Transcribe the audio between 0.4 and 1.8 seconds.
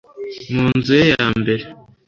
mu nzu ye ya mbere